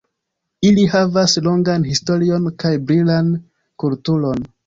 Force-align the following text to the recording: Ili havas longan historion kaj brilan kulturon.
Ili 0.69 0.85
havas 0.93 1.35
longan 1.47 1.85
historion 1.89 2.49
kaj 2.65 2.73
brilan 2.87 3.31
kulturon. 3.85 4.45